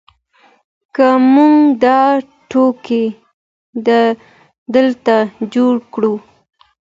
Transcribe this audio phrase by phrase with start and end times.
[0.95, 1.99] که موږ دا
[2.49, 3.05] توکي
[4.75, 5.15] دلته
[5.53, 6.13] جوړ کړو.